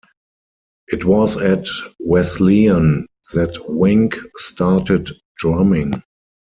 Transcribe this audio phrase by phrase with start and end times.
[0.87, 1.67] It was at
[1.99, 3.05] Wesleyan
[3.35, 6.01] that Wink started drumming.